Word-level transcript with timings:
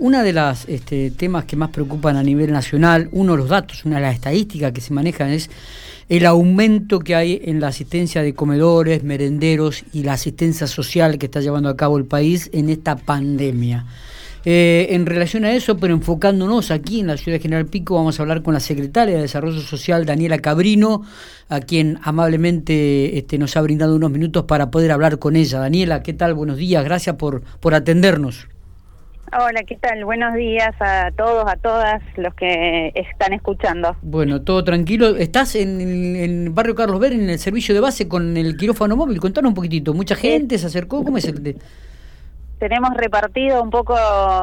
Una 0.00 0.22
de 0.22 0.32
las 0.32 0.68
este, 0.68 1.10
temas 1.10 1.44
que 1.44 1.56
más 1.56 1.70
preocupan 1.70 2.16
a 2.16 2.22
nivel 2.22 2.52
nacional, 2.52 3.08
uno 3.10 3.32
de 3.32 3.38
los 3.38 3.48
datos, 3.48 3.84
una 3.84 3.96
de 3.96 4.02
las 4.02 4.14
estadísticas 4.14 4.72
que 4.72 4.80
se 4.80 4.92
manejan 4.92 5.30
es 5.30 5.50
el 6.08 6.24
aumento 6.24 7.00
que 7.00 7.16
hay 7.16 7.40
en 7.44 7.60
la 7.60 7.68
asistencia 7.68 8.22
de 8.22 8.32
comedores, 8.32 9.02
merenderos 9.02 9.84
y 9.92 10.04
la 10.04 10.12
asistencia 10.12 10.68
social 10.68 11.18
que 11.18 11.26
está 11.26 11.40
llevando 11.40 11.68
a 11.68 11.76
cabo 11.76 11.98
el 11.98 12.04
país 12.04 12.48
en 12.52 12.70
esta 12.70 12.96
pandemia. 12.96 13.86
Eh, 14.44 14.86
en 14.90 15.04
relación 15.04 15.44
a 15.44 15.52
eso, 15.52 15.76
pero 15.78 15.94
enfocándonos 15.94 16.70
aquí 16.70 17.00
en 17.00 17.08
la 17.08 17.16
ciudad 17.16 17.38
de 17.38 17.42
General 17.42 17.66
Pico, 17.66 17.96
vamos 17.96 18.18
a 18.18 18.22
hablar 18.22 18.42
con 18.42 18.54
la 18.54 18.60
secretaria 18.60 19.16
de 19.16 19.22
Desarrollo 19.22 19.60
Social, 19.60 20.06
Daniela 20.06 20.38
Cabrino, 20.38 21.02
a 21.48 21.60
quien 21.60 21.98
amablemente 22.02 23.18
este, 23.18 23.36
nos 23.36 23.56
ha 23.56 23.62
brindado 23.62 23.96
unos 23.96 24.12
minutos 24.12 24.44
para 24.44 24.70
poder 24.70 24.92
hablar 24.92 25.18
con 25.18 25.34
ella. 25.34 25.58
Daniela, 25.58 26.04
¿qué 26.04 26.12
tal? 26.12 26.34
Buenos 26.34 26.56
días, 26.56 26.84
gracias 26.84 27.16
por, 27.16 27.42
por 27.60 27.74
atendernos. 27.74 28.46
Hola, 29.30 29.62
¿qué 29.66 29.76
tal? 29.76 30.06
Buenos 30.06 30.34
días 30.34 30.74
a 30.80 31.10
todos, 31.14 31.44
a 31.46 31.56
todas 31.56 32.00
los 32.16 32.34
que 32.34 32.92
están 32.94 33.34
escuchando. 33.34 33.94
Bueno, 34.00 34.40
todo 34.40 34.64
tranquilo. 34.64 35.16
Estás 35.16 35.54
en 35.54 36.16
el 36.16 36.48
Barrio 36.50 36.74
Carlos 36.74 36.98
Ver, 36.98 37.12
en 37.12 37.28
el 37.28 37.38
servicio 37.38 37.74
de 37.74 37.80
base 37.80 38.08
con 38.08 38.38
el 38.38 38.56
quirófano 38.56 38.96
móvil. 38.96 39.20
Contanos 39.20 39.50
un 39.50 39.54
poquitito. 39.54 39.92
¿Mucha 39.92 40.14
gente 40.14 40.56
se 40.56 40.66
acercó? 40.66 41.04
¿Cómo 41.04 41.18
es 41.18 41.26
el 41.26 41.42
de...? 41.42 41.56
Tenemos 42.58 42.90
repartido 42.94 43.62
un 43.62 43.70
poco 43.70 43.94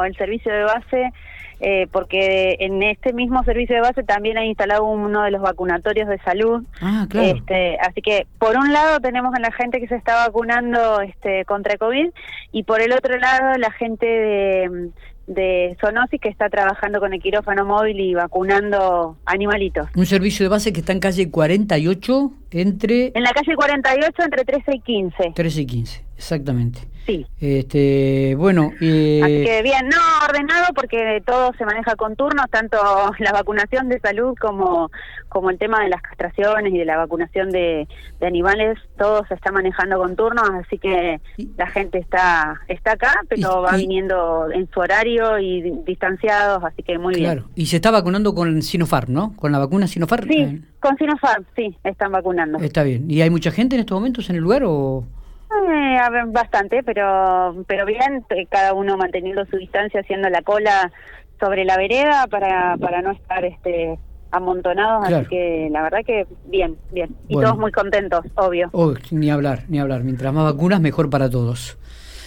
el 0.04 0.16
servicio 0.18 0.54
de 0.54 0.64
base 0.64 1.12
eh, 1.60 1.88
porque 1.92 2.58
en 2.60 2.84
este 2.84 3.14
mismo 3.14 3.44
servicio 3.44 3.76
de 3.76 3.82
base 3.82 4.04
también 4.04 4.38
ha 4.38 4.46
instalado 4.46 4.86
uno 4.86 5.24
de 5.24 5.32
los 5.32 5.42
vacunatorios 5.42 6.08
de 6.08 6.20
salud. 6.20 6.64
Ah, 6.82 7.06
claro. 7.10 7.38
Este, 7.38 7.78
así 7.80 8.02
que 8.02 8.28
por 8.40 8.58
un 8.58 8.74
lado 8.74 9.00
tenemos 9.00 9.34
a 9.36 9.40
la 9.40 9.52
gente 9.52 9.80
que 9.80 9.88
se 9.88 9.96
está 9.96 10.16
vacunando 10.26 11.02
este, 11.02 11.46
contra 11.46 11.78
COVID 11.78 12.10
y 12.52 12.64
por 12.64 12.82
el 12.82 12.92
otro 12.92 13.18
lado 13.18 13.58
la 13.58 13.72
gente 13.72 14.06
de, 14.06 14.90
de 15.28 15.78
Sonosis 15.82 16.20
que 16.22 16.30
está 16.30 16.50
trabajando 16.50 17.00
con 17.00 17.14
el 17.14 17.22
quirófano 17.22 17.66
móvil 17.66 18.00
y 18.00 18.14
vacunando 18.14 19.18
animalitos. 19.26 19.88
Un 19.96 20.06
servicio 20.06 20.46
de 20.46 20.50
base 20.50 20.74
que 20.74 20.82
está 20.82 20.94
en 20.94 21.00
calle 21.00 21.32
48 21.32 22.32
entre... 22.52 23.12
En 23.16 23.24
la 23.24 23.32
calle 23.32 23.56
48 23.56 24.14
entre 24.24 24.46
13 24.46 24.76
y 24.76 24.80
15. 24.80 25.32
13 25.36 25.62
y 25.62 25.66
15, 25.66 26.05
exactamente. 26.18 26.88
Sí. 27.06 27.28
Este, 27.40 28.34
bueno, 28.36 28.72
eh... 28.82 29.22
Así 29.24 29.44
que 29.44 29.62
bien, 29.62 29.88
no 29.90 29.98
ordenado 30.28 30.74
porque 30.74 31.22
todo 31.24 31.54
se 31.56 31.64
maneja 31.64 31.96
con 31.96 32.16
turnos, 32.16 32.48
tanto 32.50 32.78
la 33.20 33.32
vacunación 33.32 33.90
de 33.90 34.00
salud 34.00 34.34
como, 34.40 34.90
como 35.30 35.52
el 35.52 35.60
tema 35.60 35.84
de 35.84 35.90
las 35.90 36.02
castraciones 36.02 36.74
y 36.74 36.80
de 36.80 36.86
la 36.86 36.98
vacunación 36.98 37.52
de, 37.52 37.88
de 38.20 38.28
animales, 38.28 38.80
todo 38.98 39.24
se 39.28 39.36
está 39.36 39.52
manejando 39.52 40.00
con 40.00 40.16
turnos, 40.16 40.50
así 40.66 40.80
que 40.80 41.20
la 41.58 41.68
gente 41.68 42.00
está 42.00 42.60
está 42.68 42.94
acá, 42.94 43.14
pero 43.30 43.62
va 43.62 43.76
viniendo 43.76 44.50
en 44.52 44.68
su 44.72 44.80
horario 44.80 45.38
y 45.38 45.62
distanciados, 45.86 46.64
así 46.64 46.82
que 46.82 46.98
muy 46.98 47.14
claro. 47.14 47.44
bien. 47.44 47.54
Y 47.56 47.66
se 47.68 47.76
está 47.76 47.92
vacunando 47.92 48.34
con 48.34 48.64
Sinopharm, 48.64 49.14
¿no? 49.14 49.36
Con 49.36 49.52
la 49.52 49.60
vacuna 49.60 49.88
Sinopharm. 49.88 50.28
Sí, 50.28 50.64
con 50.80 50.98
Sinopharm, 50.98 51.46
sí, 51.56 51.78
están 51.84 52.12
vacunando. 52.12 52.58
Está 52.60 52.82
bien. 52.82 53.10
¿Y 53.10 53.22
hay 53.22 53.30
mucha 53.30 53.52
gente 53.52 53.76
en 53.76 53.82
estos 53.82 53.96
momentos 53.96 54.30
en 54.32 54.38
el 54.38 54.42
lugar 54.42 54.64
o...? 54.66 55.04
Eh, 55.52 55.98
bastante, 56.28 56.84
pero 56.84 57.64
pero 57.68 57.86
bien, 57.86 58.26
eh, 58.30 58.48
cada 58.50 58.74
uno 58.74 58.98
manteniendo 58.98 59.46
su 59.46 59.58
distancia, 59.58 60.02
haciendo 60.02 60.30
la 60.30 60.42
cola 60.42 60.92
sobre 61.40 61.66
la 61.66 61.78
vereda 61.78 62.28
para, 62.28 62.78
para 62.78 63.02
no 63.02 63.12
estar 63.12 63.46
este 63.46 63.98
amontonados, 64.32 65.06
así 65.06 65.28
que 65.28 65.70
la 65.72 65.82
verdad 65.84 66.00
que 66.06 66.28
bien, 66.46 66.78
bien. 66.92 67.16
Y 67.28 67.36
todos 67.36 67.58
muy 67.58 67.72
contentos, 67.72 68.26
obvio. 68.36 68.70
Oh, 68.74 68.94
ni 69.12 69.30
hablar, 69.30 69.64
ni 69.70 69.80
hablar. 69.80 70.04
Mientras 70.04 70.34
más 70.34 70.52
vacunas, 70.52 70.82
mejor 70.82 71.10
para 71.10 71.30
todos. 71.30 71.78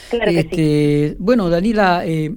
Claro 0.08 0.26
que 0.26 0.30
sí. 0.30 0.38
Este, 0.38 1.16
bueno, 1.18 1.50
Danila, 1.50 2.06
eh, 2.06 2.34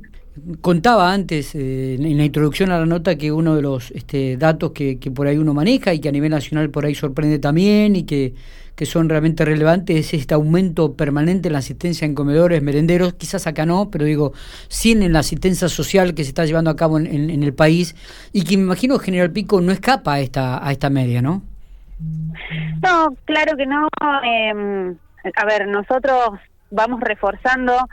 contaba 0.61 1.13
antes 1.13 1.55
eh, 1.55 1.95
en 1.95 2.17
la 2.17 2.23
introducción 2.23 2.71
a 2.71 2.79
la 2.79 2.85
nota 2.85 3.17
que 3.17 3.31
uno 3.31 3.55
de 3.55 3.61
los 3.61 3.91
este, 3.91 4.37
datos 4.37 4.71
que, 4.71 4.97
que, 4.99 5.11
por 5.11 5.27
ahí 5.27 5.37
uno 5.37 5.53
maneja 5.53 5.93
y 5.93 5.99
que 5.99 6.09
a 6.09 6.11
nivel 6.11 6.31
nacional 6.31 6.69
por 6.69 6.85
ahí 6.85 6.95
sorprende 6.95 7.37
también 7.39 7.95
y 7.95 8.03
que, 8.03 8.33
que 8.75 8.85
son 8.85 9.09
realmente 9.09 9.43
relevantes 9.43 9.97
es 9.97 10.13
este 10.13 10.33
aumento 10.33 10.93
permanente 10.93 11.49
en 11.49 11.53
la 11.53 11.59
asistencia 11.59 12.05
en 12.05 12.15
comedores, 12.15 12.61
merenderos, 12.61 13.13
quizás 13.13 13.45
acá 13.45 13.65
no, 13.65 13.89
pero 13.91 14.05
digo, 14.05 14.33
sí 14.69 14.93
en 14.93 15.11
la 15.11 15.19
asistencia 15.19 15.67
social 15.67 16.13
que 16.13 16.23
se 16.23 16.29
está 16.29 16.45
llevando 16.45 16.69
a 16.69 16.75
cabo 16.75 16.97
en, 16.97 17.29
en, 17.29 17.43
el 17.43 17.53
país 17.53 17.95
y 18.31 18.43
que 18.43 18.57
me 18.57 18.63
imagino 18.63 18.97
General 18.99 19.31
Pico 19.31 19.59
no 19.59 19.71
escapa 19.71 20.13
a 20.13 20.19
esta, 20.21 20.65
a 20.65 20.71
esta 20.71 20.89
media, 20.89 21.21
¿no? 21.21 21.43
No, 22.81 23.15
claro 23.25 23.55
que 23.57 23.65
no. 23.65 23.87
Eh, 24.23 24.95
a 25.35 25.45
ver, 25.45 25.67
nosotros 25.67 26.39
vamos 26.71 26.99
reforzando 27.01 27.87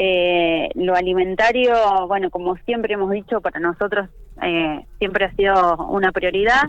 eh, 0.00 0.70
lo 0.76 0.94
alimentario, 0.94 1.74
bueno, 2.06 2.30
como 2.30 2.56
siempre 2.58 2.94
hemos 2.94 3.10
dicho, 3.10 3.40
para 3.40 3.58
nosotros 3.58 4.08
eh, 4.40 4.84
siempre 4.98 5.24
ha 5.24 5.34
sido 5.34 5.76
una 5.88 6.12
prioridad. 6.12 6.68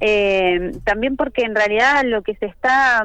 Eh, 0.00 0.70
también 0.84 1.16
porque 1.16 1.42
en 1.42 1.56
realidad 1.56 2.04
lo 2.04 2.22
que 2.22 2.36
se 2.36 2.46
está 2.46 3.04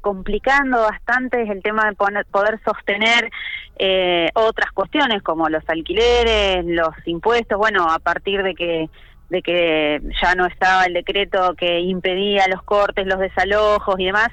complicando 0.00 0.80
bastante 0.80 1.40
es 1.42 1.50
el 1.50 1.62
tema 1.62 1.88
de 1.88 1.94
poner, 1.94 2.26
poder 2.26 2.58
sostener 2.64 3.30
eh, 3.78 4.28
otras 4.34 4.72
cuestiones 4.72 5.22
como 5.22 5.48
los 5.48 5.62
alquileres, 5.68 6.64
los 6.64 6.94
impuestos, 7.04 7.58
bueno, 7.58 7.88
a 7.88 8.00
partir 8.00 8.42
de 8.42 8.56
que 8.56 8.90
de 9.28 9.42
que 9.42 10.00
ya 10.22 10.36
no 10.36 10.46
estaba 10.46 10.84
el 10.84 10.94
decreto 10.94 11.54
que 11.58 11.80
impedía 11.80 12.46
los 12.48 12.62
cortes, 12.62 13.06
los 13.06 13.18
desalojos 13.18 13.96
y 13.98 14.06
demás, 14.06 14.28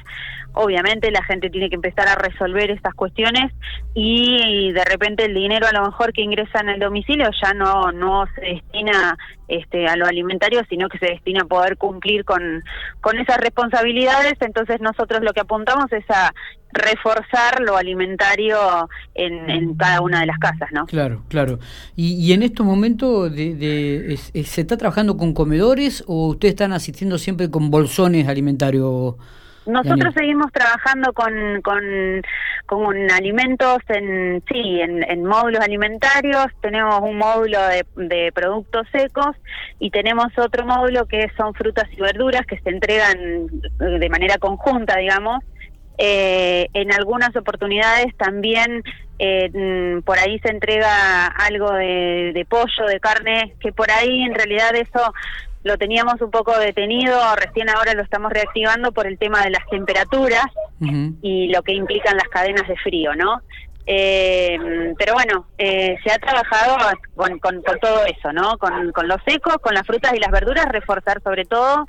obviamente 0.53 1.12
la 1.12 1.24
gente 1.24 1.50
tiene 1.50 1.69
que 1.69 1.75
empezar 1.75 2.08
a 2.08 2.16
resolver 2.16 2.72
estas 2.72 2.94
cuestiones 2.94 3.52
y 3.94 4.72
de 4.72 4.86
repente 4.86 5.25
el 5.25 5.34
dinero 5.34 5.68
a 5.68 5.72
lo 5.72 5.86
mejor 5.86 6.14
que 6.14 6.22
ingresa 6.22 6.59
en 6.59 6.69
el 6.69 6.80
domicilio 6.80 7.30
ya 7.41 7.53
no 7.53 7.91
no 7.91 8.25
se 8.36 8.41
destina 8.41 9.18
este 9.47 9.88
a 9.88 9.96
lo 9.96 10.06
alimentario 10.06 10.62
sino 10.69 10.90
que 10.90 11.00
se 11.00 11.08
destina 11.08 11.41
a 11.41 11.46
poder 11.46 11.78
cumplir 11.78 12.24
con 12.24 12.64
con 13.02 13.18
esas 13.19 13.38
responsabilidades 13.38 14.36
entonces 14.41 14.80
nosotros 14.81 15.22
lo 15.24 15.34
que 15.34 15.41
apuntamos 15.41 15.91
es 15.91 16.06
a 16.09 16.34
reforzar 16.74 17.62
lo 17.62 17.78
alimentario 17.78 18.90
en, 19.14 19.75
cada 19.75 20.02
una 20.02 20.22
de 20.22 20.25
las 20.25 20.40
casas, 20.40 20.70
¿no? 20.74 20.88
Claro, 20.88 21.22
claro. 21.30 21.59
Y, 21.96 22.16
y 22.16 22.34
en 22.34 22.41
estos 22.41 22.66
momentos 22.66 23.31
de, 23.31 23.53
de, 23.53 24.18
se 24.18 24.62
está 24.62 24.75
trabajando 24.75 25.16
con 25.16 25.34
comedores 25.34 26.03
o 26.08 26.30
ustedes 26.30 26.53
están 26.53 26.74
asistiendo 26.74 27.20
siempre 27.20 27.52
con 27.52 27.70
bolsones 27.70 28.28
alimentarios 28.28 29.16
nosotros 29.66 30.13
seguimos 30.13 30.51
trabajando 30.51 31.13
con, 31.13 31.62
con, 31.62 31.81
con 32.66 33.12
alimentos 33.12 33.79
en, 33.90 34.44
sí, 34.51 34.81
en, 34.81 35.03
en, 35.09 35.25
módulos 35.25 35.62
alimentarios, 35.62 36.47
tenemos 36.62 37.00
un 37.01 37.18
módulo 37.18 37.59
de, 37.68 37.85
de, 37.96 38.31
productos 38.31 38.88
secos 38.91 39.35
y 39.79 39.90
tenemos 39.90 40.28
otro 40.38 40.66
módulo 40.66 41.06
que 41.06 41.29
son 41.38 41.53
frutas 41.53 41.85
y 41.91 42.02
verduras 42.02 42.46
que 42.46 42.59
se 42.59 42.69
entregan 42.69 43.47
de 43.79 44.09
manera 44.09 44.38
conjunta, 44.38 44.97
digamos. 44.97 45.44
Eh, 45.97 46.68
en 46.73 46.91
algunas 46.91 47.35
oportunidades 47.35 48.16
también 48.18 48.81
eh, 49.19 50.02
por 50.03 50.18
ahí 50.18 50.40
se 50.40 50.50
entrega 50.50 51.28
algo 51.28 51.72
de 51.72 52.46
pollo, 52.50 52.85
de 52.88 53.00
carne, 53.00 53.56
que 53.59 53.72
por 53.72 53.91
ahí 53.91 54.23
en 54.23 54.34
realidad 54.34 54.75
eso 54.75 55.13
lo 55.63 55.78
teníamos 55.78 56.22
un 56.22 56.31
poco 56.31 56.57
detenido, 56.57 57.18
recién 57.35 57.69
ahora 57.69 57.94
lo 57.94 58.03
estamos 58.03 58.31
reactivando 58.31 58.91
por 58.91 59.07
el 59.07 59.18
tema 59.18 59.41
de 59.44 59.51
las 59.51 59.66
temperaturas 59.69 60.46
uh 60.81 60.85
-huh. 60.85 61.16
y 61.22 61.47
lo 61.47 61.62
que 61.62 61.74
implican 61.74 62.18
las 62.18 62.28
cadenas 62.28 62.68
de 62.68 62.75
frío, 62.78 63.16
¿no? 63.16 63.41
Eh, 63.85 64.57
pero 64.97 65.13
bueno, 65.13 65.47
eh, 65.57 65.97
se 66.03 66.12
ha 66.12 66.18
trabajado 66.18 66.78
con, 67.16 67.40
con, 67.40 67.62
con, 67.62 67.79
todo 67.79 68.06
eso, 68.06 68.31
¿no? 68.31 68.57
Con, 68.57 68.91
con 68.94 69.07
los 69.07 69.22
secos, 69.25 69.57
con 69.62 69.73
las 69.73 69.85
frutas 69.85 70.13
y 70.13 70.19
las 70.19 70.31
verduras, 70.31 70.66
reforzar 70.68 71.22
sobre 71.22 71.44
todo 71.46 71.85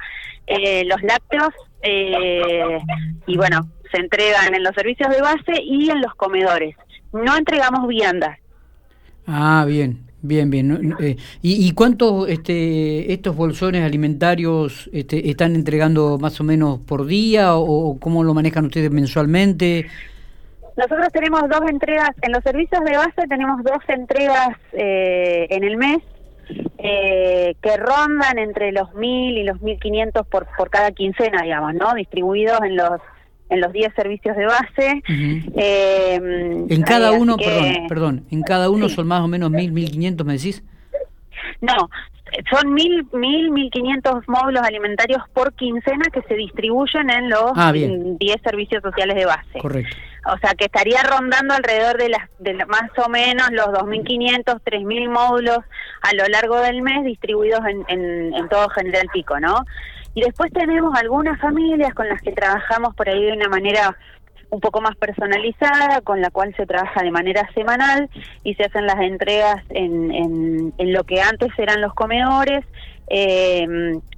eh, 0.47 0.85
los 0.87 1.01
lácteos 1.03 1.55
eh, 1.83 2.79
y 3.27 3.37
bueno, 3.37 3.69
se 3.93 4.01
entregan 4.01 4.55
en 4.55 4.63
los 4.63 4.75
servicios 4.75 5.09
de 5.11 5.21
base 5.21 5.63
y 5.63 5.91
en 5.91 6.01
los 6.01 6.15
comedores. 6.15 6.75
No 7.13 7.37
entregamos 7.37 7.87
viandas. 7.87 8.39
Ah, 9.27 9.65
bien. 9.67 10.01
Bien, 10.27 10.49
bien. 10.49 10.97
Eh, 11.01 11.17
¿y, 11.43 11.69
¿Y 11.69 11.73
cuántos 11.73 12.27
este, 12.31 13.13
estos 13.13 13.37
bolsones 13.37 13.85
alimentarios 13.85 14.89
este, 14.91 15.29
están 15.29 15.55
entregando 15.55 16.17
más 16.19 16.41
o 16.41 16.45
menos 16.45 16.79
por 16.79 17.05
día 17.05 17.57
o, 17.57 17.91
o 17.91 18.01
cómo 18.01 18.25
lo 18.25 18.33
manejan 18.33 18.65
ustedes 18.65 18.91
mensualmente? 18.91 19.85
Nosotros 20.79 21.09
tenemos 21.13 21.43
dos 21.51 21.61
entregas, 21.69 22.09
en 22.23 22.33
los 22.33 22.43
servicios 22.43 22.83
de 22.85 22.97
base 22.97 23.29
tenemos 23.29 23.63
dos 23.63 23.83
entregas 23.87 24.57
eh, 24.73 25.47
en 25.51 25.63
el 25.63 25.77
mes 25.77 25.99
eh, 26.79 27.55
que 27.61 27.77
rondan 27.77 28.39
entre 28.39 28.73
los 28.73 28.89
1.000 28.93 29.39
y 29.39 29.45
los 29.45 29.59
1.500 29.59 30.25
por, 30.25 30.47
por 30.57 30.71
cada 30.71 30.91
quincena, 30.93 31.43
digamos, 31.43 31.75
¿no? 31.75 31.93
Distribuidos 31.93 32.61
en 32.63 32.77
los 32.77 32.99
en 33.51 33.61
los 33.61 33.73
10 33.73 33.95
servicios 33.95 34.37
de 34.37 34.47
base. 34.47 35.03
Uh 35.09 35.13
-huh. 35.13 35.53
eh, 35.57 36.67
en 36.69 36.83
cada 36.83 37.13
uno, 37.13 37.37
que, 37.37 37.45
perdón, 37.45 37.87
perdón, 37.89 38.25
en 38.31 38.43
cada 38.43 38.71
uno 38.71 38.89
sí. 38.89 38.95
son 38.95 39.07
más 39.07 39.21
o 39.21 39.29
menos 39.29 39.51
1.000, 39.51 39.73
1.500, 39.73 40.25
¿me 40.25 40.33
decís? 40.35 40.63
No, 41.61 41.89
son 42.51 42.73
mil, 42.73 43.07
mil, 43.13 43.51
mil 43.51 43.71
quinientos 43.71 44.27
módulos 44.29 44.63
alimentarios 44.63 45.23
por 45.33 45.53
quincena 45.55 46.07
que 46.13 46.23
se 46.23 46.35
distribuyen 46.35 47.11
en 47.11 47.31
los 47.31 47.53
Ah, 47.55 47.73
10 47.73 48.19
servicios 48.43 48.83
sociales 48.83 49.17
de 49.17 49.27
base. 49.27 49.59
Correcto. 49.61 49.97
O 50.27 50.39
sea, 50.39 50.55
que 50.55 50.65
estaría 50.65 51.03
rondando 51.03 51.55
alrededor 51.55 51.99
de, 51.99 52.09
las, 52.09 52.23
de 52.39 52.55
más 52.67 52.91
o 52.97 53.09
menos 53.11 53.51
los 53.51 53.67
2.500, 53.67 54.61
3.000 54.65 55.11
módulos 55.11 55.59
a 56.01 56.15
lo 56.15 56.27
largo 56.29 56.59
del 56.61 56.81
mes 56.83 57.05
distribuidos 57.05 57.61
en, 57.67 57.85
en, 57.89 58.35
en 58.35 58.49
todo 58.49 58.69
General 58.71 59.07
Pico, 59.13 59.39
¿no? 59.39 59.65
Y 60.15 60.21
después 60.23 60.53
tenemos 60.53 60.97
algunas 60.99 61.41
familias 61.41 61.93
con 61.95 62.09
las 62.09 62.21
que 62.23 62.33
trabajamos 62.33 62.95
por 62.95 63.09
ahí 63.09 63.25
de 63.25 63.33
una 63.33 63.49
manera 63.49 63.97
un 64.51 64.61
poco 64.61 64.81
más 64.81 64.95
personalizada, 64.97 66.01
con 66.03 66.21
la 66.21 66.31
cual 66.31 66.55
se 66.57 66.65
trabaja 66.67 67.03
de 67.03 67.11
manera 67.11 67.49
semanal 67.55 68.09
y 68.45 68.55
se 68.55 68.65
hacen 68.65 68.87
las 68.87 69.01
entregas 69.01 69.65
en, 69.71 70.13
en, 70.13 70.73
en 70.79 70.93
lo 70.93 71.03
que 71.03 71.21
antes 71.21 71.51
eran 71.59 71.81
los 71.81 71.93
comedores, 71.95 72.65
eh, 73.09 73.67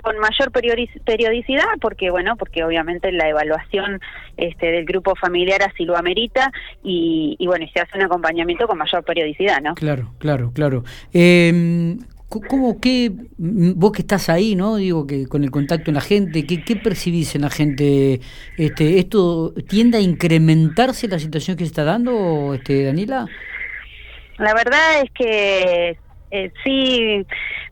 con 0.02 0.19
mayor 0.19 0.52
periodic- 0.52 1.02
periodicidad, 1.04 1.64
porque 1.81 2.10
bueno, 2.10 2.37
porque 2.37 2.62
obviamente 2.64 3.10
la 3.12 3.28
evaluación 3.31 4.00
este, 4.37 4.70
del 4.72 4.84
grupo 4.84 5.14
familiar 5.16 5.62
así 5.62 5.84
lo 5.87 5.96
amerita 5.96 6.52
y, 6.84 7.37
y 7.38 7.46
bueno, 7.46 7.64
y 7.64 7.69
se 7.70 7.81
hace 7.81 7.96
un 7.96 8.04
acompañamiento 8.04 8.69
con 8.69 8.76
mayor 8.76 9.02
periodicidad, 9.04 9.62
¿no? 9.62 9.75
Claro, 9.75 10.12
claro, 10.19 10.52
claro. 10.52 10.84
Eh, 11.14 11.96
¿Cómo, 12.28 12.81
qué, 12.81 13.12
mm, 13.38 13.73
vos 13.76 13.93
que 13.93 14.02
estás 14.02 14.28
ahí, 14.28 14.56
¿no? 14.56 14.76
Digo, 14.76 15.06
que 15.06 15.26
con 15.26 15.44
el 15.44 15.50
contacto 15.50 15.90
en 15.90 15.94
la 15.94 16.00
gente, 16.00 16.44
¿qué, 16.44 16.62
qué 16.62 16.76
percibís 16.76 17.34
en 17.37 17.43
la 17.43 17.50
gente? 17.50 18.20
Este, 18.56 18.99
¿Esto 18.99 19.55
tiende 19.69 19.99
a 19.99 20.00
incrementarse 20.00 21.06
la 21.08 21.19
situación 21.19 21.56
que 21.56 21.64
se 21.64 21.69
está 21.69 21.84
dando, 21.84 22.55
este, 22.55 22.84
Daniela? 22.84 23.26
La 24.38 24.55
verdad 24.55 25.02
es 25.02 25.11
que 25.12 25.99
eh, 26.31 26.52
sí 26.64 27.25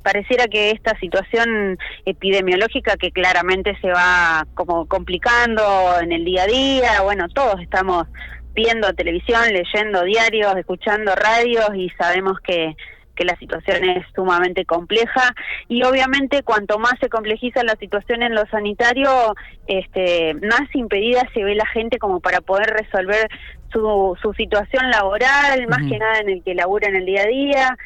pareciera 0.03 0.47
que 0.47 0.71
esta 0.71 0.97
situación 0.99 1.77
epidemiológica 2.05 2.97
que 2.97 3.11
claramente 3.11 3.77
se 3.81 3.89
va 3.89 4.47
como 4.55 4.87
complicando 4.87 5.63
en 6.01 6.13
el 6.13 6.25
día 6.25 6.45
a 6.45 6.47
día, 6.47 7.03
bueno, 7.03 7.29
todos 7.29 7.61
estamos 7.61 8.07
viendo 8.55 8.93
televisión, 8.95 9.43
leyendo 9.53 10.05
diarios, 10.05 10.57
escuchando 10.57 11.15
radios 11.17 11.71
y 11.75 11.91
sabemos 11.99 12.39
que 12.41 12.77
que 13.15 13.25
la 13.25 13.37
situación 13.37 13.85
es 13.85 14.07
sumamente 14.15 14.65
compleja 14.65 15.35
y 15.69 15.83
obviamente 15.85 16.43
cuanto 16.43 16.79
más 16.79 16.95
se 17.01 17.09
complejiza 17.09 17.63
la 17.65 17.77
situación 17.77 18.23
en 18.23 18.35
lo 18.35 18.45
sanitario, 18.47 19.35
este, 19.67 20.35
más 20.35 20.63
impedida 20.75 21.23
se 21.33 21.45
ve 21.45 21.55
la 21.55 21.67
gente 21.67 21.99
como 21.99 22.21
para 22.21 22.41
poder 22.41 22.69
resolver 22.71 23.29
su, 23.73 24.17
su 24.23 24.33
situación 24.35 24.91
laboral, 24.91 25.67
más 25.69 25.81
que 25.89 25.99
nada 25.99 26.19
en 26.21 26.29
el 26.29 26.43
que 26.43 26.55
labura 26.55 26.89
en 26.89 26.97
el 26.97 27.07
día 27.07 27.23
a 27.23 27.27
día. 27.27 27.77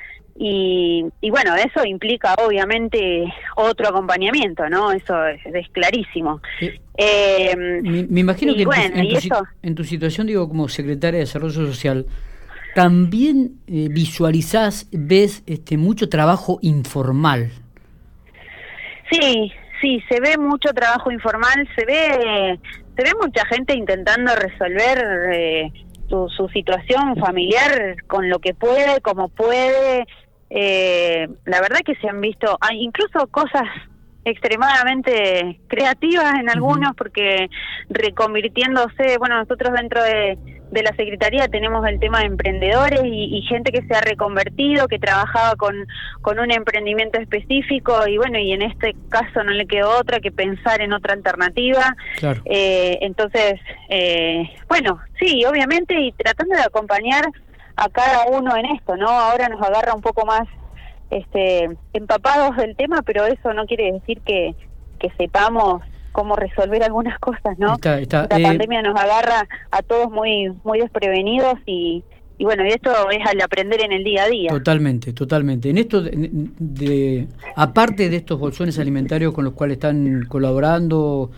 Y, 0.41 1.05
y 1.21 1.31
bueno, 1.31 1.57
eso 1.57 1.85
implica 1.85 2.35
obviamente 2.35 3.25
otro 3.57 3.89
acompañamiento, 3.89 4.69
¿no? 4.69 4.93
Eso 4.93 5.27
es, 5.27 5.41
es 5.45 5.69
clarísimo. 5.71 6.41
Eh, 6.61 6.79
Eh, 6.97 7.57
Me, 7.57 8.07
me 8.09 8.21
imagino 8.21 8.55
que 8.55 8.63
en, 8.63 8.65
tu- 8.65 8.71
bueno, 8.71 8.95
tu, 8.95 9.35
en 9.63 9.75
tu 9.75 9.85
situación, 9.85 10.27
digo, 10.29 10.49
como 10.49 10.69
secretaria 10.69 11.19
de 11.19 11.25
Desarrollo 11.25 11.67
Social, 11.67 12.07
también 12.75 13.61
eh, 13.67 13.89
visualizás, 13.91 14.89
ves 14.93 15.43
este, 15.47 15.77
mucho 15.77 16.09
trabajo 16.09 16.59
informal. 16.63 17.51
Sí, 19.11 19.53
sí, 19.81 20.03
se 20.09 20.21
ve 20.21 20.37
mucho 20.39 20.73
trabajo 20.75 21.11
informal, 21.11 21.69
se 21.77 21.85
ve, 21.85 22.61
se 22.97 23.03
ve 23.03 23.13
mucha 23.21 23.45
gente 23.47 23.75
intentando 23.75 24.35
resolver 24.35 25.33
eh, 25.33 25.73
su, 26.09 26.29
su 26.29 26.49
situación 26.49 27.17
familiar 27.17 27.97
con 28.07 28.29
lo 28.29 28.39
que 28.39 28.55
puede, 28.55 29.01
como 29.01 29.29
puede. 29.29 30.07
Eh, 30.51 31.29
la 31.45 31.61
verdad 31.61 31.81
que 31.85 31.95
se 31.97 32.09
han 32.09 32.21
visto, 32.21 32.57
hay 32.61 32.83
incluso 32.83 33.27
cosas 33.29 33.65
extremadamente 34.25 35.61
creativas 35.69 36.35
en 36.39 36.51
algunos 36.51 36.95
porque 36.97 37.49
reconvirtiéndose, 37.89 39.17
bueno, 39.19 39.39
nosotros 39.39 39.73
dentro 39.73 40.03
de, 40.03 40.37
de 40.71 40.83
la 40.83 40.91
Secretaría 40.97 41.49
tenemos 41.49 41.87
el 41.87 41.99
tema 41.99 42.21
de 42.21 42.27
emprendedores 42.27 43.01
y, 43.05 43.39
y 43.39 43.43
gente 43.43 43.73
que 43.73 43.87
se 43.87 43.95
ha 43.95 44.01
reconvertido, 44.01 44.87
que 44.87 44.99
trabajaba 44.99 45.57
con, 45.57 45.87
con 46.21 46.39
un 46.39 46.51
emprendimiento 46.51 47.19
específico 47.19 48.07
y 48.07 48.19
bueno, 48.19 48.39
y 48.39 48.53
en 48.53 48.63
este 48.63 48.95
caso 49.09 49.43
no 49.45 49.53
le 49.53 49.67
quedó 49.67 49.99
otra 49.99 50.21
que 50.21 50.31
pensar 50.31 50.83
en 50.83 50.93
otra 50.93 51.15
alternativa. 51.15 51.97
Claro. 52.19 52.43
Eh, 52.45 52.99
entonces, 53.01 53.55
eh, 53.89 54.43
bueno, 54.69 55.01
sí, 55.19 55.45
obviamente, 55.47 55.99
y 55.99 56.13
tratando 56.13 56.55
de 56.55 56.63
acompañar 56.63 57.25
a 57.77 57.89
cada 57.89 58.27
uno 58.27 58.57
en 58.57 58.67
esto, 58.67 58.97
¿no? 58.97 59.09
Ahora 59.09 59.49
nos 59.49 59.63
agarra 59.63 59.95
un 59.95 60.03
poco 60.03 60.27
más 60.27 60.47
este, 61.11 61.69
empapados 61.93 62.57
del 62.57 62.77
tema, 62.77 63.03
pero 63.03 63.27
eso 63.27 63.53
no 63.55 63.67
quiere 63.67 63.93
decir 63.93 64.21
que, 64.23 64.55
que 64.99 65.11
sepamos 65.17 65.83
cómo 66.13 66.35
resolver 66.37 66.83
algunas 66.83 67.19
cosas, 67.21 67.59
¿no? 67.59 67.75
Está- 67.75 68.01
está, 68.01 68.27
La 68.31 68.39
eh, 68.39 68.43
pandemia 68.43 68.83
nos 68.83 68.99
agarra 69.01 69.47
a 69.71 69.83
todos 69.83 70.11
muy, 70.11 70.53
muy 70.65 70.81
desprevenidos 70.81 71.55
y, 71.67 72.03
y 72.39 72.45
bueno, 72.45 72.65
y 72.67 72.69
esto 72.71 72.91
es 73.11 73.19
al 73.27 73.41
aprender 73.41 73.81
en 73.83 73.93
el 73.93 74.03
día 74.05 74.25
a 74.25 74.29
día. 74.29 74.51
Totalmente, 74.51 75.13
totalmente. 75.13 75.71
En 75.71 75.79
esto, 75.79 76.01
de, 76.03 76.11
de- 76.59 77.29
aparte 77.57 78.09
de 78.09 78.17
estos 78.17 78.39
bolsones 78.39 78.79
alimentarios 78.79 79.33
con 79.33 79.45
los 79.45 79.55
cuales 79.55 79.77
están 79.77 80.25
colaborando, 80.29 81.31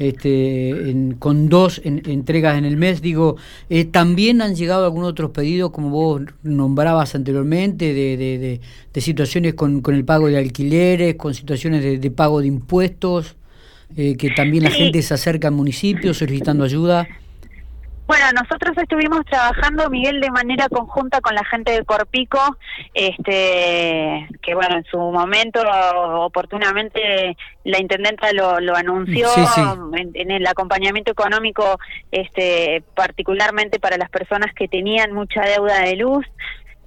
este, 0.00 0.90
en- 0.90 1.12
con 1.12 1.48
dos 1.48 1.80
en- 1.84 2.02
entregas 2.06 2.56
en 2.58 2.64
el 2.64 2.76
mes, 2.76 3.00
digo, 3.02 3.36
eh, 3.68 3.84
también 3.84 4.40
han 4.42 4.54
llegado 4.56 4.84
algunos 4.86 5.10
otros 5.10 5.30
pedidos, 5.30 5.70
como 5.70 5.90
vos 5.90 6.22
nombrabas 6.42 7.14
anteriormente, 7.14 7.92
de, 7.94 8.16
de- 8.16 8.38
de- 8.38 8.60
de 8.92 9.00
situaciones 9.00 9.54
con, 9.54 9.80
con 9.82 9.94
el 9.94 10.04
pago 10.04 10.26
de 10.28 10.38
alquileres, 10.38 11.14
con 11.16 11.34
situaciones 11.34 11.82
de, 11.84 11.98
de 11.98 12.10
pago 12.10 12.40
de 12.40 12.46
impuestos, 12.48 13.36
eh, 13.96 14.16
que 14.16 14.30
también 14.30 14.64
la 14.64 14.70
gente 14.70 15.02
se 15.02 15.14
acerca 15.14 15.48
al 15.48 15.54
municipio 15.54 16.14
solicitando 16.14 16.64
ayuda. 16.64 17.06
Bueno, 18.10 18.24
nosotros 18.42 18.76
estuvimos 18.76 19.24
trabajando, 19.26 19.88
Miguel, 19.88 20.20
de 20.20 20.32
manera 20.32 20.68
conjunta 20.68 21.20
con 21.20 21.32
la 21.32 21.44
gente 21.44 21.70
de 21.70 21.84
Corpico, 21.84 22.40
este, 22.92 24.26
que 24.42 24.52
bueno, 24.52 24.78
en 24.78 24.84
su 24.86 24.98
momento 24.98 25.62
oportunamente 26.16 27.36
la 27.62 27.80
intendenta 27.80 28.32
lo, 28.32 28.58
lo 28.58 28.74
anunció 28.74 29.28
Sí, 29.28 29.46
sí. 29.54 29.60
En, 29.94 30.10
en 30.14 30.32
el 30.32 30.44
acompañamiento 30.44 31.12
económico, 31.12 31.78
este, 32.10 32.82
particularmente 32.96 33.78
para 33.78 33.96
las 33.96 34.10
personas 34.10 34.52
que 34.54 34.66
tenían 34.66 35.12
mucha 35.12 35.42
deuda 35.42 35.78
de 35.82 35.94
luz. 35.94 36.26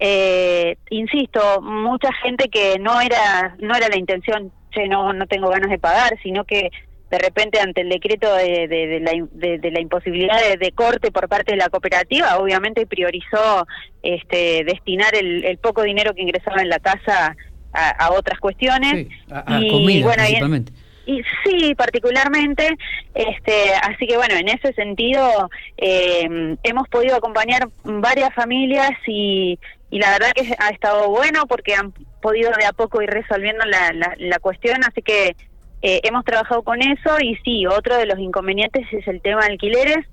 Eh, 0.01 0.75
insisto, 0.89 1.61
mucha 1.61 2.11
gente 2.21 2.49
que 2.49 2.79
no 2.79 2.99
era 2.99 3.55
no 3.59 3.73
era 3.77 3.87
la 3.87 3.95
intención, 3.97 4.51
che, 4.71 4.89
no 4.89 5.13
no 5.13 5.25
tengo 5.27 5.47
ganas 5.47 5.69
de 5.69 5.79
pagar, 5.79 6.19
sino 6.21 6.43
que 6.43 6.69
de 7.13 7.19
repente 7.19 7.60
ante 7.60 7.81
el 7.81 7.89
decreto 7.89 8.33
de, 8.36 8.68
de, 8.68 8.88
de 8.88 9.00
la, 9.00 9.12
de- 9.60 9.71
la 9.71 9.80
imposibilidad 9.80 10.39
de, 10.57 10.71
corte 10.71 11.12
por 11.12 11.30
parte 11.30 11.51
de 11.51 11.57
la 11.60 11.69
cooperativa, 11.69 12.38
obviamente 12.39 12.88
priorizó 12.88 13.68
este, 14.01 14.63
destinar 14.63 15.13
el, 15.13 15.45
el 15.45 15.60
poco 15.60 15.83
dinero 15.83 16.15
que 16.15 16.24
ingresaba 16.24 16.63
en 16.63 16.69
la 16.69 16.80
casa 16.80 17.36
a, 17.71 17.89
a 17.92 18.12
otras 18.13 18.39
cuestiones. 18.39 18.94
Sí, 18.94 19.09
a, 19.30 19.57
a 19.57 19.59
Y, 19.61 19.69
comida 19.69 20.06
bueno, 20.07 20.23
y- 20.23 20.26
principalmente. 20.26 20.71
y 21.06 21.21
sí, 21.44 21.76
particularmente, 21.76 22.68
este, 23.14 23.76
así 23.83 24.07
que 24.07 24.18
bueno, 24.18 24.33
en 24.35 24.49
ese 24.49 24.73
sentido 24.73 25.52
eh, 25.78 26.56
hemos 26.64 26.87
podido 26.90 27.16
acompañar 27.16 27.69
varias 27.83 28.33
familias 28.33 28.90
y, 29.06 29.59
y 29.92 29.99
la 29.99 30.09
verdad 30.14 30.31
que 30.33 30.52
ha 30.57 30.69
estado 30.69 31.09
bueno 31.11 31.45
porque 31.45 31.76
han 31.76 31.92
podido 32.23 32.49
de 32.57 32.66
a 32.66 32.73
poco 32.73 33.04
ir 33.04 33.09
resolviendo 33.11 33.66
la, 33.66 33.94
la, 33.94 34.16
la 34.18 34.40
cuestión, 34.40 34.78
así 34.83 35.04
que 35.04 35.35
eh, 35.83 35.99
hemos 36.04 36.25
trabajado 36.25 36.63
con 36.63 36.81
eso 36.81 37.19
y 37.21 37.35
sí, 37.44 37.68
otro 37.68 37.97
de 37.97 38.06
los 38.07 38.18
inconvenientes 38.18 38.87
es 38.92 39.07
el 39.07 39.21
tema 39.21 39.42
de 39.42 39.52
alquileres, 39.52 40.07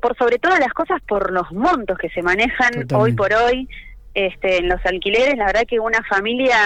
por 0.00 0.16
sobre 0.16 0.38
todas 0.38 0.60
las 0.60 0.72
cosas 0.72 1.02
por 1.06 1.32
los 1.32 1.50
montos 1.52 1.98
que 1.98 2.08
se 2.10 2.22
manejan 2.22 2.70
Totalmente. 2.70 2.94
hoy 2.94 3.12
por 3.12 3.32
hoy 3.34 3.68
este, 4.14 4.58
en 4.58 4.68
los 4.68 4.80
alquileres, 4.86 5.36
la 5.36 5.46
verdad 5.46 5.64
que 5.68 5.80
una 5.80 6.02
familia 6.08 6.56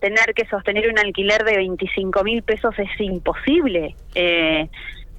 tener 0.00 0.32
que 0.34 0.46
sostener 0.46 0.88
un 0.88 0.98
alquiler 0.98 1.44
de 1.44 1.56
25 1.56 2.24
mil 2.24 2.42
pesos 2.42 2.74
es 2.78 2.88
imposible. 3.00 3.94
Eh, 4.14 4.68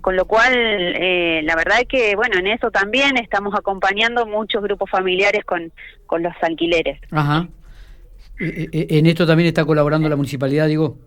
con 0.02 0.16
lo 0.16 0.26
cual, 0.26 0.54
eh, 0.56 1.42
la 1.44 1.56
verdad 1.56 1.80
que, 1.88 2.16
bueno, 2.16 2.40
en 2.40 2.48
eso 2.48 2.72
también 2.72 3.18
estamos 3.18 3.54
acompañando 3.54 4.26
muchos 4.26 4.64
grupos 4.64 4.90
familiares 4.90 5.44
con, 5.46 5.72
con 6.06 6.24
los 6.24 6.34
alquileres. 6.42 7.00
Ajá. 7.12 7.48
Eh, 8.40 8.68
eh, 8.72 8.88
En 8.90 9.06
esto 9.06 9.28
también 9.28 9.48
está 9.48 9.66
colaborando 9.66 10.08
la 10.08 10.16
municipalidad, 10.16 10.68
digo. 10.68 10.98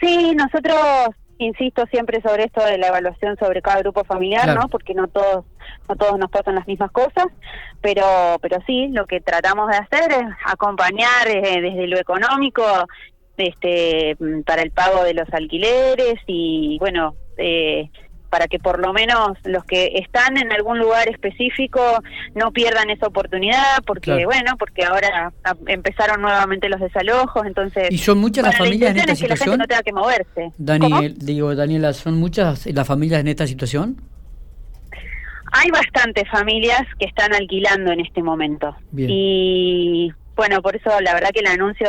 Sí, 0.00 0.34
nosotros, 0.34 0.76
insisto 1.38 1.84
siempre 1.90 2.20
sobre 2.22 2.44
esto 2.44 2.64
de 2.64 2.78
la 2.78 2.88
evaluación 2.88 3.36
sobre 3.36 3.62
cada 3.62 3.80
grupo 3.80 4.04
familiar, 4.04 4.44
Claro. 4.44 4.62
¿no? 4.62 4.68
Porque 4.68 4.94
no 4.94 5.08
todos, 5.08 5.44
no 5.88 5.96
todos 5.96 6.18
nos 6.18 6.30
pasan 6.30 6.54
las 6.54 6.66
mismas 6.66 6.90
cosas, 6.92 7.26
pero, 7.80 8.38
pero 8.40 8.58
sí, 8.66 8.88
lo 8.88 9.06
que 9.06 9.20
tratamos 9.20 9.68
de 9.70 9.76
hacer 9.76 10.12
es 10.12 10.26
acompañar 10.46 11.28
eh, 11.28 11.60
desde 11.60 11.86
lo 11.86 11.98
económico, 11.98 12.62
este, 13.36 14.16
para 14.46 14.62
el 14.62 14.70
pago 14.70 15.02
de 15.02 15.14
los 15.14 15.28
alquileres 15.32 16.14
y, 16.26 16.78
bueno, 16.78 17.14
eh, 17.36 17.90
para 18.34 18.48
que 18.48 18.58
por 18.58 18.80
lo 18.80 18.92
menos 18.92 19.38
los 19.44 19.64
que 19.64 19.92
están 19.94 20.36
en 20.36 20.50
algún 20.50 20.80
lugar 20.80 21.08
específico 21.08 21.80
no 22.34 22.50
pierdan 22.50 22.90
esa 22.90 23.06
oportunidad, 23.06 23.80
porque 23.86 24.24
bueno, 24.24 24.56
porque 24.58 24.82
ahora 24.84 25.32
empezaron 25.68 26.20
nuevamente 26.20 26.68
los 26.68 26.80
desalojos, 26.80 27.46
entonces... 27.46 27.92
¿Y 27.92 27.98
son 27.98 28.18
muchas 28.18 28.44
las 28.44 28.58
familias 28.58 28.90
en 28.90 28.96
esta 28.98 29.14
situación? 29.14 29.52
Que 29.52 29.58
no 29.58 29.66
tenga 29.68 29.82
que 29.84 29.92
moverse. 29.92 30.50
Daniel, 30.58 31.14
digo, 31.16 31.54
Daniela, 31.54 31.92
¿son 31.92 32.16
muchas 32.16 32.66
las 32.66 32.88
familias 32.88 33.20
en 33.20 33.28
esta 33.28 33.46
situación? 33.46 34.02
Hay 35.52 35.70
bastantes 35.70 36.28
familias 36.28 36.82
que 36.98 37.04
están 37.04 37.32
alquilando 37.34 37.92
en 37.92 38.00
este 38.00 38.20
momento. 38.20 38.74
Y 38.96 40.10
bueno, 40.34 40.60
por 40.60 40.74
eso 40.74 40.90
la 41.02 41.14
verdad 41.14 41.30
que 41.32 41.38
el 41.38 41.46
anuncio 41.46 41.86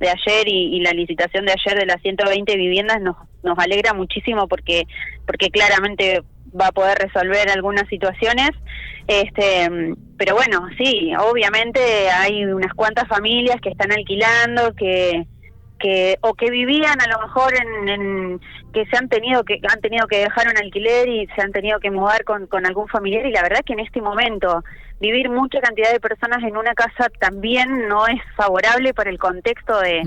de 0.00 0.08
ayer 0.08 0.48
y, 0.48 0.80
la 0.80 0.90
licitación 0.90 1.46
de 1.46 1.52
ayer 1.52 1.78
de 1.78 1.86
las 1.86 2.02
120 2.02 2.56
viviendas 2.56 3.00
nos, 3.00 3.16
nos 3.46 3.58
alegra 3.58 3.94
muchísimo 3.94 4.46
porque, 4.48 4.86
porque 5.26 5.50
claramente 5.50 6.22
va 6.58 6.68
a 6.68 6.72
poder 6.72 6.98
resolver 6.98 7.48
algunas 7.50 7.88
situaciones. 7.88 8.50
Este, 9.06 9.68
pero 10.18 10.34
bueno, 10.34 10.66
sí, 10.76 11.12
obviamente 11.18 11.80
hay 12.10 12.44
unas 12.44 12.74
cuantas 12.74 13.08
familias 13.08 13.60
que 13.60 13.70
están 13.70 13.92
alquilando, 13.92 14.74
que, 14.74 15.26
que 15.78 16.18
o 16.22 16.34
que 16.34 16.50
vivían 16.50 17.00
a 17.00 17.08
lo 17.08 17.20
mejor 17.26 17.52
en, 17.56 18.40
que 18.72 18.86
se 18.86 18.96
han 18.96 19.08
tenido 19.08 19.44
que 19.44 19.60
han 19.72 19.80
tenido 19.80 20.06
que 20.06 20.18
dejar 20.18 20.48
un 20.48 20.56
alquiler 20.56 21.08
y 21.08 21.26
se 21.34 21.42
han 21.42 21.52
tenido 21.52 21.78
que 21.80 21.90
mudar 21.90 22.24
con, 22.24 22.46
con 22.46 22.66
algún 22.66 22.88
familiar 22.88 23.26
y 23.26 23.32
la 23.32 23.42
verdad 23.42 23.60
que 23.64 23.74
en 23.74 23.80
este 23.80 24.00
momento 24.00 24.64
vivir 25.00 25.28
mucha 25.28 25.60
cantidad 25.60 25.92
de 25.92 26.00
personas 26.00 26.42
en 26.42 26.56
una 26.56 26.74
casa 26.74 27.10
también 27.20 27.88
no 27.88 28.06
es 28.06 28.20
favorable 28.36 28.94
para 28.94 29.10
el 29.10 29.18
contexto 29.18 29.78
de, 29.80 30.02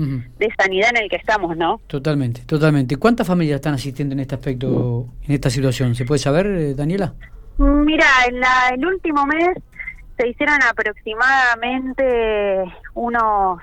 sanidad 0.56 0.90
en 0.90 1.04
el 1.04 1.10
que 1.10 1.16
estamos, 1.16 1.56
¿no? 1.56 1.80
Totalmente, 1.86 2.42
totalmente. 2.42 2.96
¿Cuántas 2.96 3.26
familias 3.26 3.56
están 3.56 3.74
asistiendo 3.74 4.14
en 4.14 4.20
este 4.20 4.34
aspecto, 4.34 5.06
en 5.26 5.34
esta 5.34 5.50
situación? 5.50 5.94
¿Se 5.94 6.04
puede 6.04 6.18
saber, 6.18 6.46
eh, 6.46 6.74
Daniela? 6.74 7.14
Mira, 7.58 8.06
en 8.28 8.40
la, 8.40 8.70
el 8.74 8.84
último 8.84 9.26
mes 9.26 9.50
se 10.18 10.28
hicieron 10.28 10.58
aproximadamente 10.62 12.64
unos 12.94 13.60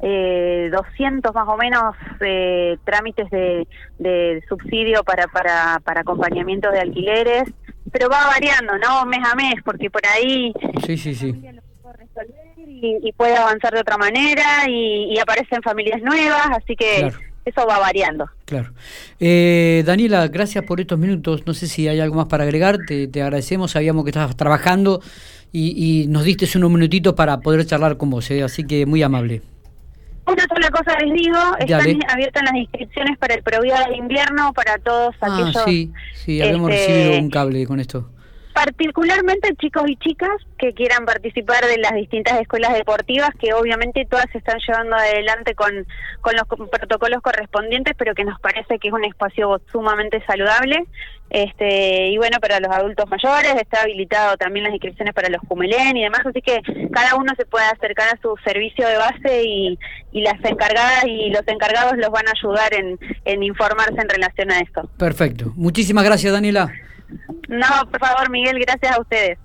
eh, 0.00 0.70
200 0.72 1.34
más 1.34 1.48
o 1.48 1.56
menos 1.56 1.94
eh, 2.20 2.78
trámites 2.84 3.30
de, 3.30 3.66
de 3.98 4.42
subsidio 4.48 5.02
para, 5.04 5.26
para, 5.28 5.80
para 5.84 6.00
acompañamiento 6.00 6.70
de 6.70 6.80
alquileres, 6.80 7.44
pero 7.90 8.08
va 8.08 8.26
variando, 8.26 8.78
¿no? 8.78 9.04
Mes 9.06 9.20
a 9.24 9.34
mes, 9.34 9.54
porque 9.64 9.90
por 9.90 10.02
ahí 10.06 10.52
sí, 10.86 10.96
sí, 10.96 11.14
sí. 11.14 11.34
Y, 12.64 13.12
puede 13.12 13.36
avanzar 13.36 13.72
de 13.72 13.80
otra 13.80 13.96
manera 13.96 14.68
y, 14.68 15.18
aparecen 15.18 15.62
familias 15.62 16.02
nuevas, 16.02 16.48
así 16.56 16.74
que 16.76 17.12
eso 17.44 17.66
va 17.66 17.78
variando. 17.78 18.28
Claro. 18.44 18.72
Eh, 19.18 19.82
Daniela, 19.86 20.28
gracias 20.28 20.64
por 20.64 20.80
estos 20.80 20.98
minutos. 20.98 21.46
No 21.46 21.54
sé 21.54 21.66
si 21.66 21.88
hay 21.88 22.00
algo 22.00 22.16
más 22.16 22.26
para 22.26 22.44
agregar. 22.44 22.78
Te, 22.86 23.08
te 23.08 23.22
agradecemos. 23.22 23.72
Sabíamos 23.72 24.04
que 24.04 24.10
estabas 24.10 24.36
trabajando 24.36 25.00
y, 25.52 26.02
y, 26.02 26.06
nos 26.06 26.24
diste 26.24 26.46
unos 26.56 26.70
minutitos 26.70 27.14
para 27.14 27.40
poder 27.40 27.64
charlar 27.66 27.96
con 27.96 28.10
vos. 28.10 28.30
¿eh? 28.30 28.42
Así 28.42 28.64
que 28.64 28.86
muy 28.86 29.02
amable. 29.02 29.42
Una 30.24 30.46
sola 30.46 30.70
cosa 30.70 30.98
les 31.00 31.12
digo, 31.14 31.38
están 31.58 31.98
abiertas 32.08 32.42
las 32.44 32.54
inscripciones 32.54 33.18
para 33.18 33.34
el 33.34 33.42
Provida 33.42 33.88
de 33.88 33.96
invierno 33.96 34.52
para 34.52 34.78
todos 34.78 35.14
ah, 35.20 35.26
aquellos... 35.34 35.64
Sí, 35.64 35.92
sí, 36.14 36.40
habíamos 36.40 36.70
este, 36.70 36.86
recibido 36.86 37.20
un 37.20 37.30
cable 37.30 37.66
con 37.66 37.80
esto 37.80 38.11
particularmente 38.52 39.54
chicos 39.56 39.84
y 39.86 39.96
chicas 39.96 40.30
que 40.58 40.72
quieran 40.72 41.04
participar 41.04 41.64
de 41.66 41.78
las 41.78 41.92
distintas 41.92 42.40
escuelas 42.40 42.72
deportivas, 42.74 43.30
que 43.38 43.52
obviamente 43.52 44.06
todas 44.08 44.26
se 44.30 44.38
están 44.38 44.58
llevando 44.66 44.96
adelante 44.96 45.54
con, 45.54 45.86
con 46.20 46.34
los 46.36 46.44
protocolos 46.68 47.20
correspondientes, 47.20 47.94
pero 47.96 48.14
que 48.14 48.24
nos 48.24 48.40
parece 48.40 48.78
que 48.78 48.88
es 48.88 48.94
un 48.94 49.04
espacio 49.04 49.60
sumamente 49.70 50.22
saludable. 50.26 50.84
Este, 51.30 52.08
y 52.08 52.18
bueno, 52.18 52.38
para 52.40 52.60
los 52.60 52.70
adultos 52.70 53.08
mayores 53.08 53.54
está 53.54 53.82
habilitado 53.82 54.36
también 54.36 54.64
las 54.64 54.74
inscripciones 54.74 55.14
para 55.14 55.30
los 55.30 55.40
Cumelén 55.48 55.96
y 55.96 56.02
demás, 56.02 56.20
así 56.26 56.42
que 56.42 56.60
cada 56.92 57.16
uno 57.16 57.32
se 57.36 57.46
puede 57.46 57.64
acercar 57.64 58.08
a 58.14 58.20
su 58.20 58.36
servicio 58.44 58.86
de 58.86 58.98
base 58.98 59.42
y, 59.42 59.78
y 60.12 60.20
las 60.20 60.44
encargadas 60.44 61.04
y 61.06 61.30
los 61.30 61.42
encargados 61.48 61.96
los 61.96 62.10
van 62.10 62.28
a 62.28 62.32
ayudar 62.32 62.74
en, 62.74 62.98
en 63.24 63.42
informarse 63.42 63.98
en 63.98 64.08
relación 64.10 64.50
a 64.50 64.60
esto. 64.60 64.90
Perfecto. 64.98 65.52
Muchísimas 65.56 66.04
gracias, 66.04 66.32
Daniela. 66.32 66.70
No, 67.48 67.90
por 67.90 68.00
favor, 68.00 68.30
Miguel, 68.30 68.58
gracias 68.60 68.96
a 68.96 69.00
ustedes. 69.00 69.38